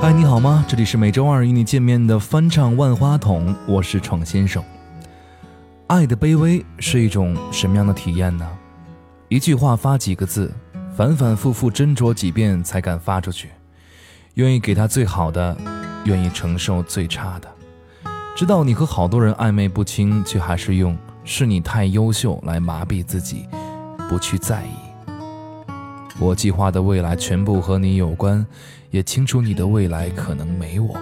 [0.00, 0.64] 嗨，你好吗？
[0.66, 4.64] 这里是每周二与你见面的翻唱万花筒，我是闯先生。
[5.88, 8.48] 爱的卑微是一种什么样的体验呢？
[9.28, 10.50] 一句话发几个字，
[10.96, 13.50] 反反复复斟酌几遍才敢发出去。
[14.36, 15.54] 愿意给他最好的，
[16.06, 17.48] 愿意承受最差的。
[18.34, 20.96] 知道你和好多人暧昧不清，却还是用
[21.26, 23.46] “是你太优秀”来麻痹自己，
[24.08, 24.89] 不去在意。
[26.20, 28.46] 我计划的未来全部和你有关。
[28.90, 30.98] 也清楚你的未来可能没我，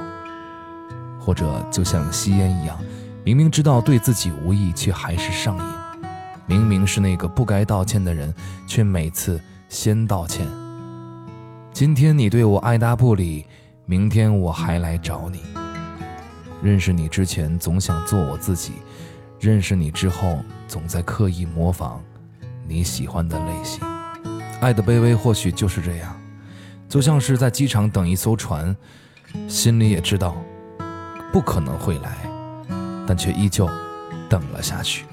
[1.18, 2.78] 或者就像吸烟一样，
[3.24, 5.64] 明明知道对自己无益，却还是上瘾。
[6.44, 8.34] 明明是那个不该道歉的人，
[8.66, 10.46] 却每次先道歉。
[11.72, 13.46] 今天你对我爱答不理，
[13.86, 15.40] 明天我还来找你。
[16.62, 18.72] 认识你之前总想做我自己，
[19.40, 22.02] 认识你之后总在刻意模仿
[22.66, 23.97] 你喜欢的类型。
[24.60, 26.14] 爱的卑微或许就是这样。
[26.88, 28.74] 就像是在机场等一艘船，
[29.46, 30.36] 心里也知道
[31.32, 32.16] 不可能会来，
[33.06, 33.68] 但却依旧
[34.28, 35.04] 等了下去。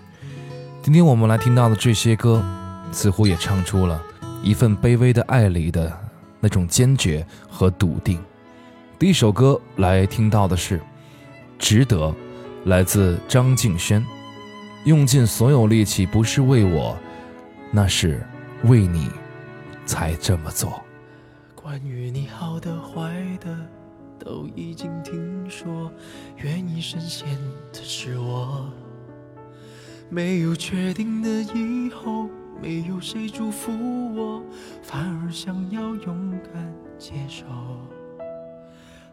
[0.81, 2.43] 今天我们来听到的这些歌，
[2.91, 4.01] 似乎也唱出了
[4.41, 5.91] 一份卑微的爱里的
[6.39, 8.23] 那种坚决和笃定。
[8.97, 10.79] 第一首歌来听到的是
[11.59, 12.07] 《值得》，
[12.65, 14.03] 来自张敬轩。
[14.85, 16.95] 用尽所有力气，不是为我，
[17.71, 18.25] 那是
[18.63, 19.09] 为你
[19.85, 20.81] 才这么做。
[21.55, 23.55] 关于你好的坏的
[24.19, 25.91] 都已经听说，
[26.37, 27.27] 愿意深陷
[27.73, 28.69] 的是我。
[30.09, 32.29] 没有确定的以后，
[32.61, 33.71] 没有谁祝福
[34.15, 34.43] 我，
[34.83, 37.43] 反而想要勇敢接受。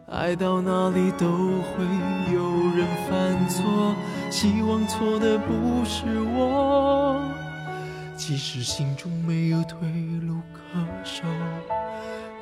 [0.07, 1.83] 爱到哪里都会
[2.31, 2.43] 有
[2.77, 3.95] 人犯错，
[4.29, 6.05] 希望错的不是
[6.35, 7.19] 我。
[8.15, 9.79] 即使心中没有退
[10.25, 10.59] 路可
[11.03, 11.23] 守。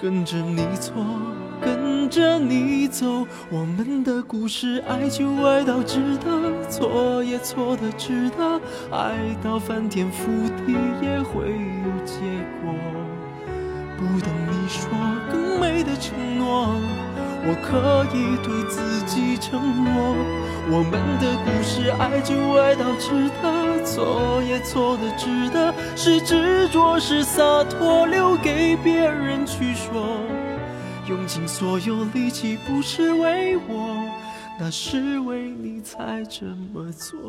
[0.02, 0.94] 跟着你错，
[1.62, 8.60] 跟着你走，我们的故事爱就爱到值得，错也错的值得，
[8.92, 10.26] 爱到翻天覆
[10.66, 10.74] 地
[11.04, 12.16] 也会有结
[12.64, 12.74] 果。
[13.96, 14.90] 不等你说
[15.32, 16.82] 更美的承诺，
[17.46, 20.16] 我可以对自己承诺，
[20.72, 30.20] 我们的故事爱就爱到值得，错也错的值得，是执着是洒脱，留给别人去说。
[31.08, 34.10] 用尽所有力气，不是为我，
[34.60, 37.20] 那是为你才这么做。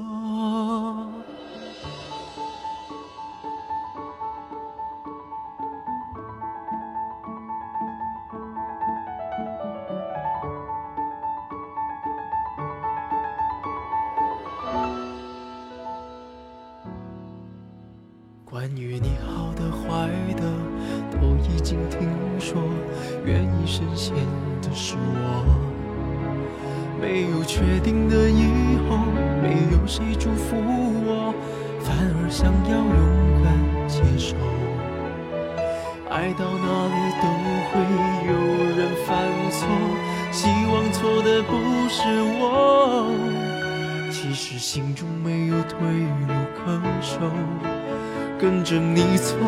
[48.43, 49.39] 跟着你错，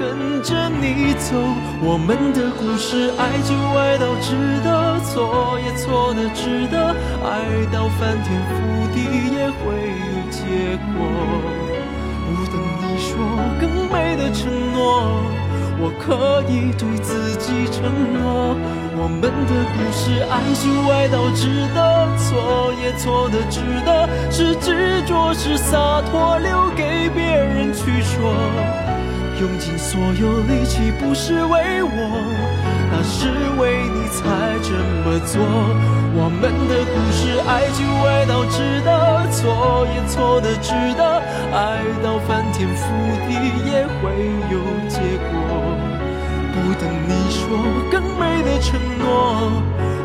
[0.00, 1.36] 跟着你走，
[1.82, 4.32] 我们的故事爱就爱到值
[4.64, 9.04] 得，错也错的值得，爱到翻天覆地
[9.36, 9.76] 也会
[10.08, 10.40] 有结
[10.96, 11.04] 果。
[12.24, 13.12] 不等你说
[13.60, 15.20] 更美的承诺，
[15.78, 17.84] 我可以对自己承
[18.16, 18.56] 诺，
[19.02, 27.74] 我们的故事爱就爱到值得，错也错的值得，是执着是洒脱，留给别人。
[27.74, 28.32] 去说，
[29.40, 31.90] 用尽所有力气不是为我，
[32.92, 33.26] 那是
[33.58, 34.22] 为你才
[34.62, 34.70] 这
[35.02, 35.42] 么做。
[36.14, 41.18] 我们的故事爱就爱到值得，错也错的值得，
[41.50, 42.86] 爱到翻天覆
[43.26, 43.34] 地
[43.66, 44.14] 也会
[44.48, 45.00] 有结
[45.32, 45.71] 果。
[46.62, 47.42] 不等你说
[47.90, 49.50] 更美的承诺。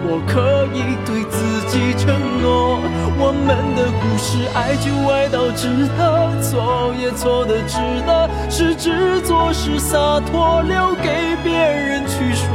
[0.10, 1.38] 我可以对自
[1.68, 2.08] 己承
[2.42, 2.80] 诺，
[3.20, 7.78] 我们的故事爱就爱到值得，错也错的值
[8.08, 12.48] 得，是执着是洒脱，留给别人去说。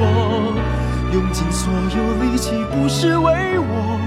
[1.13, 4.01] 用尽所有力气，不是为我，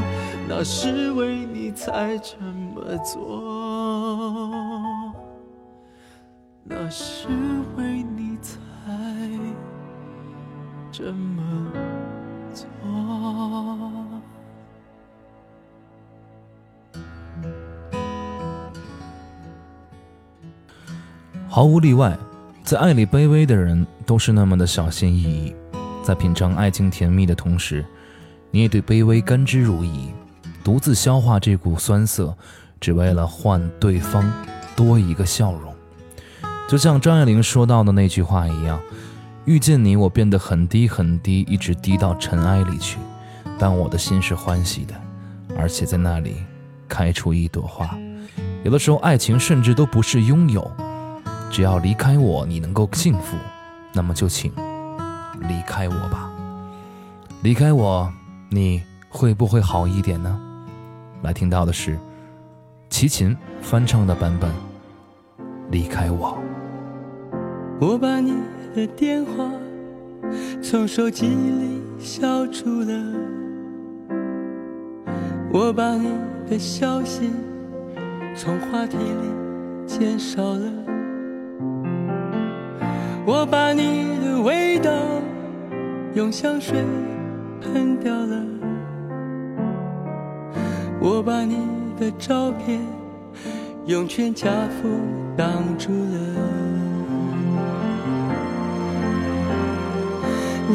[0.49, 2.35] 那是为你才这
[2.73, 3.21] 么做，
[6.63, 7.27] 那是
[7.77, 7.94] 为
[10.97, 11.43] 这么
[12.53, 12.65] 做。
[21.49, 22.17] 毫无例外，
[22.63, 25.53] 在爱里卑微的人都是那么的小心翼翼，
[26.01, 27.85] 在品尝爱情甜蜜的同时，
[28.49, 30.07] 你也对卑微甘之如饴，
[30.63, 32.33] 独自消化这股酸涩，
[32.79, 34.31] 只为了换对方
[34.77, 35.75] 多一个笑容。
[36.69, 38.79] 就像张爱玲说到的那句话一样
[39.45, 42.97] ：“遇见你，我变得很低很低，一直低到尘埃里去，
[43.59, 44.95] 但我的心是欢喜的，
[45.55, 46.37] 而且在那里
[46.89, 47.95] 开出一朵花。”
[48.65, 50.69] 有的时候，爱情甚至都不是拥有。
[51.51, 53.37] 只要离开我，你能够幸福，
[53.93, 54.51] 那么就请
[55.41, 56.31] 离开我吧。
[57.43, 58.11] 离开我，
[58.49, 60.39] 你会不会好一点呢？
[61.21, 61.99] 来听到的是
[62.89, 64.49] 齐秦翻唱的版本
[65.69, 66.35] 《离开我》。
[67.79, 68.33] 我把你
[68.75, 69.49] 的电话
[70.61, 72.93] 从手机里消除了，
[75.49, 76.09] 我把你
[76.49, 77.31] 的消息
[78.35, 80.69] 从话题里减少了。
[83.25, 84.91] 我把你的味道
[86.13, 86.83] 用香水
[87.61, 88.45] 喷掉了，
[90.99, 91.55] 我把你
[91.97, 92.81] 的照片
[93.85, 94.89] 用全家福
[95.37, 95.47] 挡
[95.77, 96.54] 住了。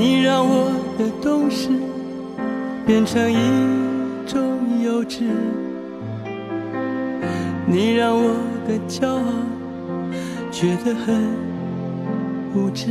[0.00, 1.68] 你让我的懂事
[2.86, 3.36] 变成一
[4.26, 4.40] 种
[4.82, 5.24] 幼稚，
[7.66, 8.34] 你让我
[8.66, 9.22] 的骄傲
[10.50, 11.50] 觉得很。
[12.54, 12.86] 无知，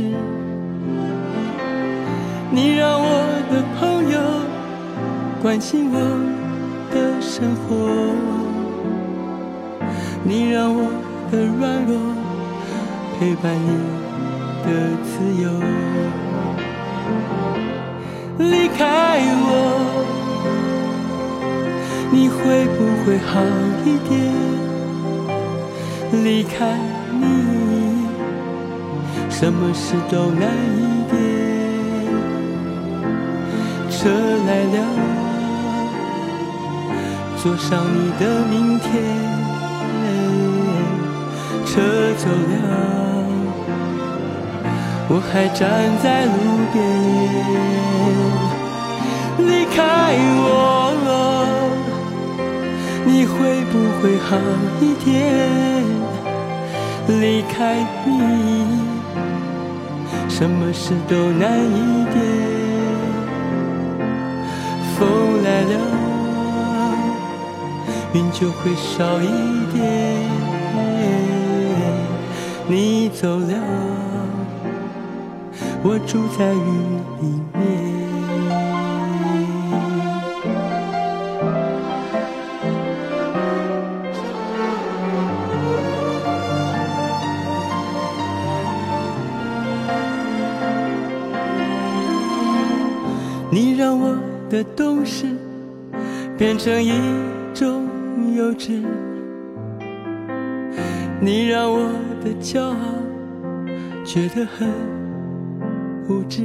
[2.52, 3.06] 你让我
[3.50, 4.18] 的朋友
[5.42, 5.98] 关心我
[6.94, 7.68] 的生活，
[10.22, 10.88] 你让我
[11.32, 11.98] 的软弱
[13.18, 13.68] 陪伴你
[14.64, 14.68] 的
[15.02, 15.50] 自由。
[18.40, 19.52] 离开我，
[22.10, 23.32] 你会不会好
[23.84, 24.18] 一点？
[26.24, 26.78] 离开
[27.20, 27.22] 你。
[29.28, 31.12] 什么事都难一点。
[33.90, 34.08] 车
[34.46, 34.76] 来了，
[37.42, 38.88] 坐上你的明天。
[41.66, 41.80] 车
[42.16, 42.54] 走了，
[45.12, 45.58] 我还站
[46.00, 46.32] 在路
[46.72, 46.78] 边。
[49.48, 49.78] 离开
[50.38, 50.94] 我，
[53.04, 54.28] 你会不会好
[54.80, 55.12] 一点？
[57.20, 57.54] 离开
[58.06, 58.08] 你。
[60.28, 62.16] 什么事都难一点，
[64.96, 64.98] 风
[65.42, 65.74] 来了，
[68.14, 69.26] 云就会少一
[69.74, 69.78] 点。
[72.68, 73.54] 你走了，
[75.82, 76.58] 我住在雨
[77.22, 77.60] 里面。
[93.52, 94.16] 你让我
[94.48, 95.26] 的懂事
[96.38, 96.92] 变成一
[97.52, 97.88] 种
[98.36, 98.84] 幼稚，
[101.20, 101.80] 你让我
[102.22, 102.76] 的骄傲
[104.04, 104.68] 觉得很
[106.10, 106.42] 无知，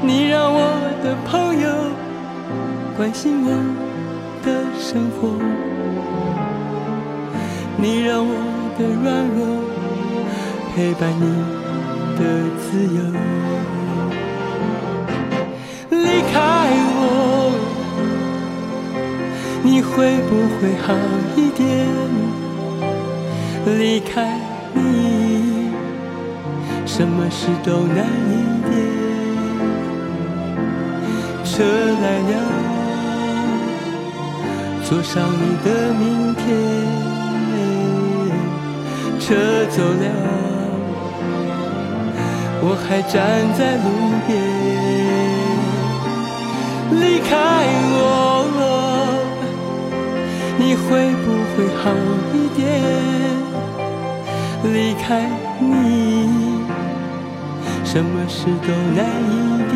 [0.00, 0.60] 你让我
[1.02, 1.68] 的朋友
[2.96, 3.50] 关心我
[4.44, 5.28] 的生活，
[7.76, 8.32] 你让我
[8.78, 9.40] 的软弱
[10.72, 11.26] 陪伴你
[12.14, 12.20] 的
[12.56, 13.02] 自由。
[15.90, 16.38] 离开
[16.94, 17.02] 我，
[19.64, 19.90] 你会
[20.28, 20.94] 不会好
[21.34, 21.66] 一点？
[23.76, 24.38] 离开
[24.72, 25.17] 你，
[26.98, 28.34] 什么事都难一
[28.68, 28.74] 点。
[31.44, 31.62] 车
[32.02, 32.32] 来了，
[34.82, 36.44] 坐上你的明天。
[39.20, 39.26] 车
[39.70, 40.06] 走了，
[42.62, 43.14] 我还站
[43.56, 43.86] 在路
[44.26, 44.28] 边。
[47.00, 47.30] 离开
[47.94, 48.02] 我，
[50.58, 50.88] 你会
[51.22, 51.94] 不会好
[52.34, 52.58] 一点？
[54.74, 55.06] 离开
[55.60, 55.68] 你，
[57.90, 58.98] 什么事都难
[59.32, 59.34] 一
[59.70, 59.74] 点。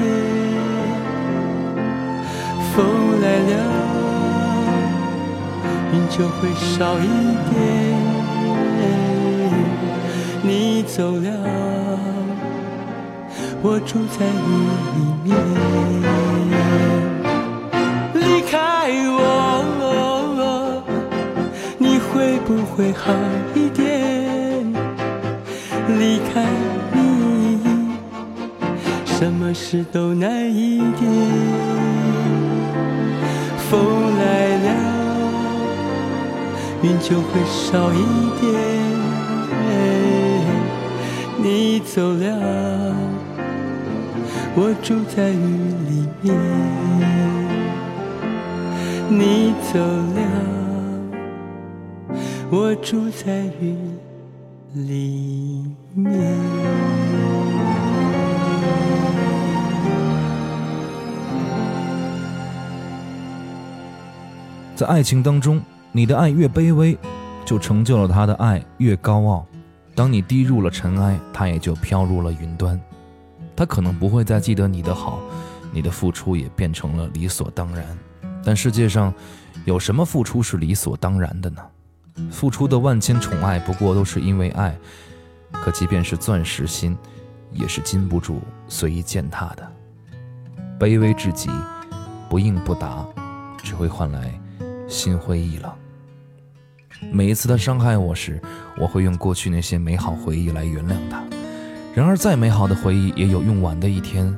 [2.70, 2.84] 风
[3.22, 3.52] 来了，
[5.94, 7.08] 云就会少一
[7.48, 7.56] 点。
[10.42, 11.26] 你走了，
[13.62, 14.50] 我住在你
[14.94, 15.26] 里面。
[18.12, 18.54] 离开
[19.08, 19.18] 我，
[21.78, 23.14] 你会不会好
[23.54, 23.61] 一
[29.22, 31.08] 什么事都难一点。
[33.70, 34.66] 风来了，
[36.82, 38.02] 云就会少一
[38.40, 38.52] 点。
[41.40, 42.96] 你走了，
[44.56, 46.34] 我住在雨里面。
[49.08, 49.78] 你走
[50.16, 50.20] 了，
[52.50, 53.76] 我住在雨
[54.74, 55.11] 里
[64.82, 65.62] 在爱情当中，
[65.92, 66.98] 你的爱越卑微，
[67.44, 69.46] 就成就了他的爱越高傲。
[69.94, 72.80] 当你低入了尘埃，他也就飘入了云端。
[73.54, 75.20] 他可能不会再记得你的好，
[75.70, 77.96] 你的付出也变成了理所当然。
[78.44, 79.14] 但世界上
[79.64, 81.62] 有什么付出是理所当然的呢？
[82.28, 84.76] 付出的万千宠爱，不过都是因为爱。
[85.52, 86.98] 可即便是钻石心，
[87.52, 89.72] 也是禁不住随意践踏的。
[90.76, 91.48] 卑微至极，
[92.28, 93.06] 不应不答，
[93.62, 94.36] 只会换来
[94.92, 95.72] 心灰意冷。
[97.10, 98.40] 每一次他伤害我时，
[98.78, 101.24] 我会用过去那些美好回忆来原谅他。
[101.94, 104.36] 然而，再美好的回忆也有用完的一天，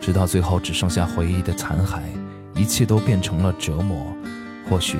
[0.00, 1.98] 直到最后只剩下回忆的残骸，
[2.54, 4.06] 一切都变成了折磨。
[4.70, 4.96] 或许，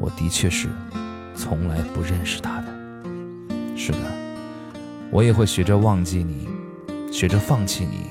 [0.00, 0.68] 我的确是
[1.34, 2.66] 从来不认识他的。
[3.76, 3.98] 是的，
[5.10, 6.48] 我也会学着忘记你，
[7.12, 8.10] 学着放弃你，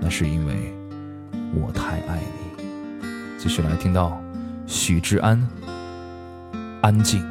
[0.00, 0.72] 那是因为
[1.54, 2.64] 我太爱你。
[3.38, 4.18] 继续来听到
[4.66, 5.40] 许志安。
[6.82, 7.24] 安静，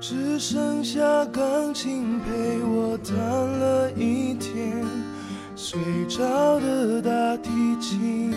[0.00, 4.84] 只剩下钢琴陪我弹了一天，
[5.56, 7.50] 睡着的大提
[7.80, 8.32] 琴，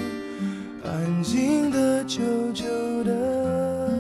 [0.84, 2.22] 安静的久
[2.54, 2.66] 久
[3.04, 3.92] 的。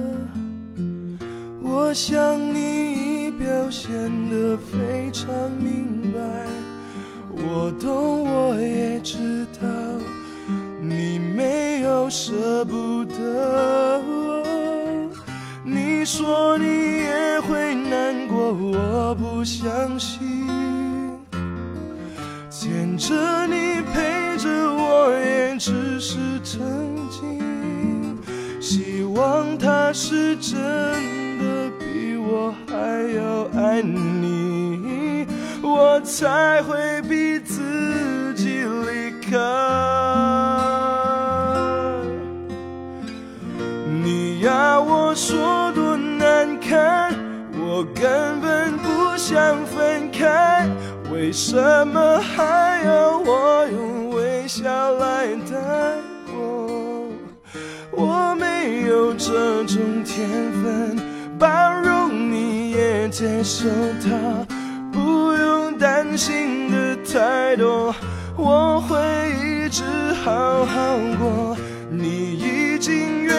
[1.61, 3.89] 我想你已表现
[4.29, 6.19] 得非常明白，
[7.31, 9.67] 我懂，我也知道，
[10.81, 14.16] 你没有舍不得。
[16.07, 20.21] 说你也会难过，我不相信。
[22.49, 28.17] 牵着你陪着我，也只是曾经。
[28.61, 30.57] 希望他是真
[31.39, 32.73] 的比我还
[33.13, 35.27] 要爱你，
[35.61, 39.37] 我才会逼自己离开。
[44.01, 45.66] 你要我说。
[46.67, 47.15] 看
[47.53, 50.67] 我根本不想分开，
[51.09, 51.55] 为什
[51.87, 55.55] 么还要我用微笑来带
[56.29, 57.07] 过？
[57.91, 60.27] 我没有这种天
[60.61, 60.97] 分，
[61.39, 61.47] 包
[61.81, 63.69] 容你也接受
[64.03, 64.45] 他，
[64.91, 67.95] 不用担心的太多，
[68.35, 68.97] 我会
[69.41, 69.83] 一直
[70.21, 71.55] 好好过。
[71.89, 73.33] 你已经远，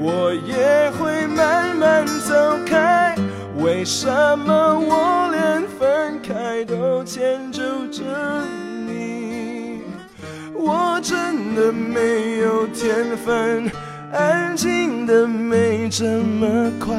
[0.00, 2.06] 我也会慢慢。
[2.20, 3.16] 走开，
[3.56, 4.06] 为什
[4.38, 8.04] 么我连分开都迁就着
[8.86, 9.82] 你？
[10.54, 13.68] 我真的没有天分，
[14.12, 16.96] 安静的没这么快。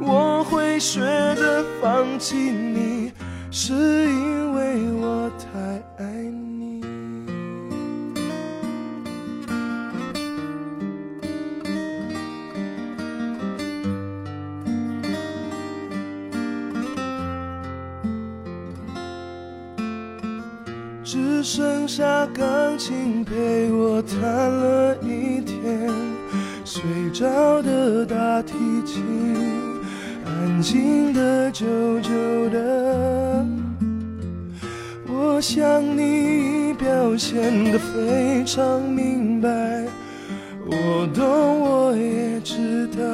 [0.00, 1.00] 我会学
[1.36, 3.12] 着放弃你，
[3.50, 5.23] 是因为我
[21.96, 25.88] 下钢琴陪我弹了一天，
[26.64, 26.82] 睡
[27.12, 28.52] 着的大提
[28.84, 29.00] 琴，
[30.26, 31.64] 安静的久
[32.00, 32.10] 久
[32.50, 33.46] 的。
[35.06, 39.48] 我想你已表现得非常明白，
[40.66, 43.04] 我懂，我也知道，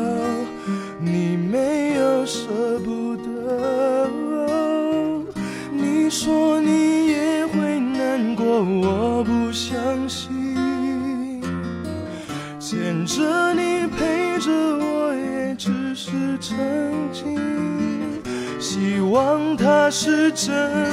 [20.32, 20.89] 他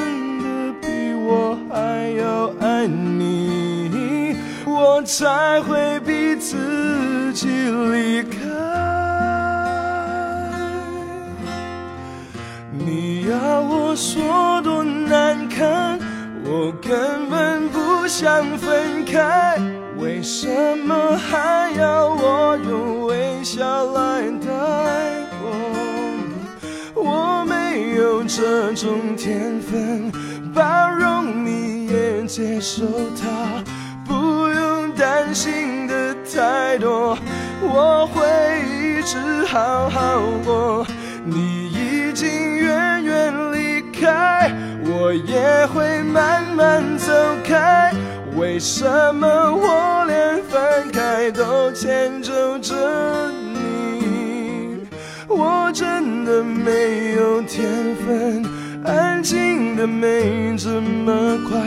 [35.27, 37.17] 担心的太多，
[37.61, 38.23] 我会
[38.63, 40.87] 一直好好过。
[41.25, 44.49] 你已经远远离开。
[44.85, 47.11] 我也会慢慢走
[47.43, 47.93] 开，
[48.37, 54.87] 为什么我连分开都牵走着你？
[55.27, 57.67] 我真的没有天
[57.97, 58.45] 分，
[58.85, 61.59] 安静的没这么快。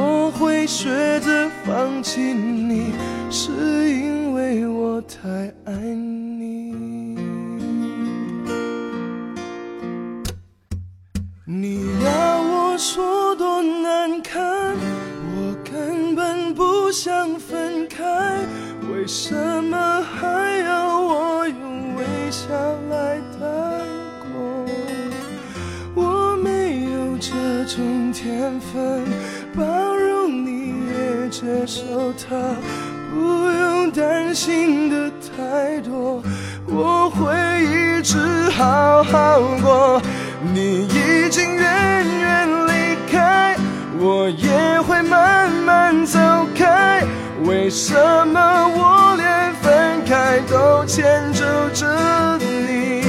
[0.00, 0.88] 我会学
[1.20, 2.92] 着放弃你，
[3.30, 3.50] 是
[3.90, 5.28] 因为我太
[5.64, 7.18] 爱你。
[11.44, 14.76] 你要我说多难堪，
[15.34, 18.04] 我根本不想分开，
[18.92, 20.28] 为什么还
[20.64, 22.46] 要我用微笑
[22.88, 23.40] 来带
[24.30, 24.64] 过？
[25.96, 29.02] 我没有这种天分，
[29.56, 29.64] 包
[29.96, 32.36] 容你也接受他，
[33.10, 36.22] 不用担心的太多，
[36.66, 38.18] 我会一直
[38.50, 40.00] 好好过。
[40.54, 43.56] 你已经远远离开，
[43.98, 46.18] 我也会慢慢走
[46.54, 47.02] 开。
[47.44, 47.94] 为什
[48.28, 53.02] 么我连分开都牵走着你？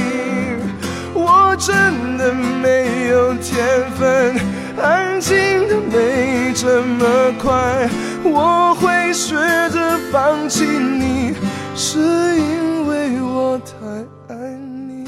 [1.14, 4.34] 我真的没有天分，
[4.80, 6.19] 安静的没
[6.60, 7.88] 这么快。
[8.22, 9.34] 我会学
[9.70, 11.32] 着放弃你，
[11.74, 15.06] 是因为我太爱你。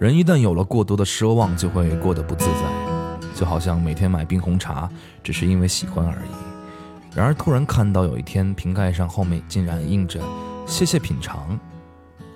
[0.00, 2.85] 人一旦有了过多的奢望，就会过得不自在，
[3.36, 4.88] 就好像每天买冰红茶
[5.22, 7.14] 只是因为喜欢而已。
[7.14, 10.20] 然而突然看到有一天瓶盖上后面竟然印着
[10.66, 11.58] “谢谢品尝”，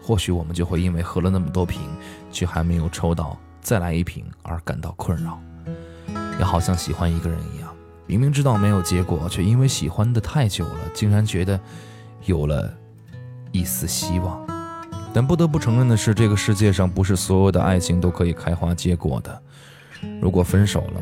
[0.05, 1.81] 或许我们就会因为喝了那么多瓶，
[2.31, 5.41] 却还没有抽到再来一瓶而感到困扰。
[6.39, 7.75] 也好像喜欢一个人一样，
[8.07, 11.59] 明明知道没有结果，却因为喜欢的太久了，竟然觉得
[12.27, 12.71] 有了
[13.53, 14.47] 一丝希望。
[15.13, 19.43] 但不得不承认的是，这个世界上不是所有的爱情都可以开花结果的。
[20.21, 21.01] 如果分手了，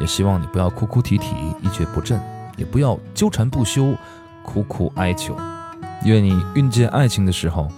[0.00, 1.26] 也希望你不要哭哭啼啼、
[1.62, 2.20] 一蹶不振，
[2.56, 3.94] 也不要纠缠不休、
[4.42, 5.36] 苦苦哀求。
[6.04, 7.68] 愿你遇见爱情的时候，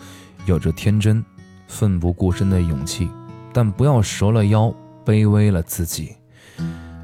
[0.47, 1.25] 有着天真、
[1.67, 3.11] 奋不顾身的勇气，
[3.53, 6.17] 但不要折了腰、卑微了自己。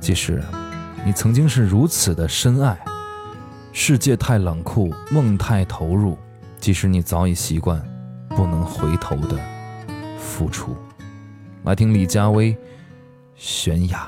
[0.01, 0.43] 即使
[1.05, 2.79] 你曾经是如此的深爱，
[3.73, 6.17] 世界太冷酷，梦太投入，
[6.61, 7.83] 即使你早已习惯。
[8.29, 9.39] 不能回头的
[10.19, 10.77] 付出。
[11.65, 12.53] 来听李佳薇
[13.37, 13.99] 《悬崖》。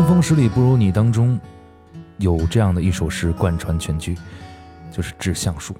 [0.00, 1.38] 春风十里不如你当中
[2.16, 4.16] 有这样的一首诗贯穿全剧，
[4.90, 5.74] 就是《致橡树》。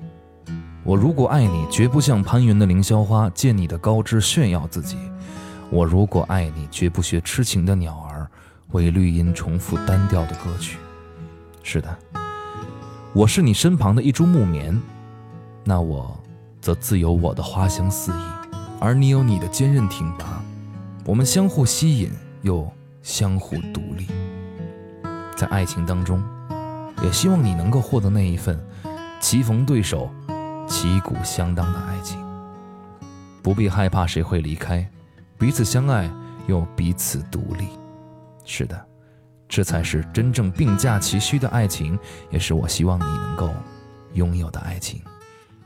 [0.84, 4.98] 我如果爱你，绝不像攀援的凌霄花，借你的高枝炫耀自己；
[5.70, 8.28] 我如果爱你，绝不学痴情的鸟儿，
[8.72, 10.76] 为绿荫重复单调的歌曲。
[11.62, 11.88] 是的，
[13.14, 14.78] 我是你身旁的一株木棉，
[15.64, 16.14] 那我
[16.60, 18.22] 则自有我的花香四溢，
[18.80, 20.44] 而你有你的坚韧挺拔。
[21.06, 22.70] 我们相互吸引，又
[23.10, 24.06] 相互独立。
[25.36, 26.22] 在爱情当中，
[27.02, 28.64] 也希望你能够获得那一份
[29.20, 30.08] 棋逢对手。
[30.68, 32.16] 旗鼓相当的爱情，
[33.42, 34.88] 不必害怕谁会离开，
[35.36, 36.08] 彼此相爱
[36.46, 37.70] 又彼此独立。
[38.44, 38.86] 是的，
[39.48, 41.98] 这才是真正并驾齐驱的爱情，
[42.30, 43.50] 也是我希望你能够
[44.12, 45.02] 拥有的爱情。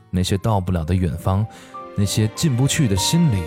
[0.08, 1.46] 那些到不了的远方，
[1.94, 3.42] 那些进不去的心里，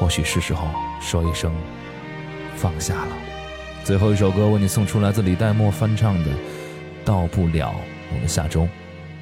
[0.00, 0.66] 或许是时候
[1.00, 1.54] 说一声
[2.56, 3.16] 放下了。
[3.84, 6.30] 最后一首歌为你送出，来自李代沫翻唱的
[7.04, 7.68] 《到不了》。
[8.12, 8.66] 我们下周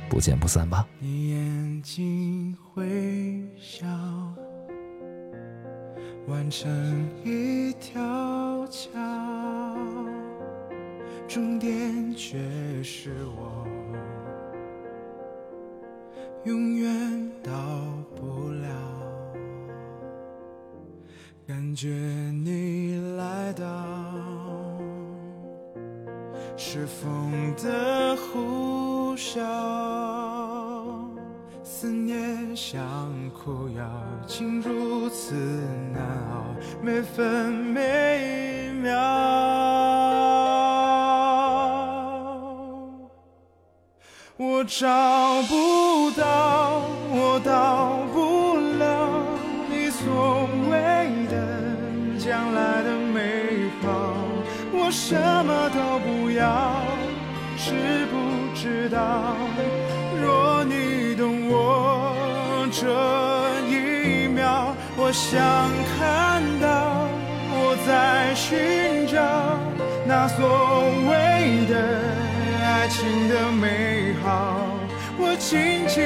[0.09, 0.87] 不见不散吧。
[0.99, 2.85] 你眼睛会
[3.59, 3.87] 笑，
[6.29, 6.71] 完成
[7.25, 8.91] 一条桥，
[11.27, 12.39] 终点却
[12.83, 13.67] 是我，
[16.45, 17.51] 永远到
[18.15, 19.02] 不了。
[21.47, 23.67] 感觉你来到，
[26.57, 29.41] 是风的呼啸。
[31.65, 32.81] 思念像
[33.31, 33.85] 苦药，
[34.25, 35.35] 竟如此
[35.93, 36.01] 难
[36.31, 36.45] 熬，
[36.81, 38.93] 每分每秒。
[44.37, 46.72] 我找不到，
[54.93, 56.85] 什么都不要，
[57.57, 59.35] 知不知道？
[60.21, 61.33] 若你懂。
[61.55, 62.87] 我这
[63.69, 65.41] 一秒，我想
[65.99, 67.07] 看到
[67.51, 69.21] 我在寻找
[70.07, 70.41] 那所
[71.09, 71.75] 谓的
[72.65, 74.57] 爱情的美好，
[75.19, 76.03] 我紧紧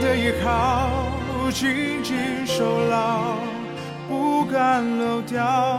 [0.00, 0.88] 的依靠，
[1.50, 3.36] 紧紧守牢，
[4.08, 5.75] 不敢漏掉。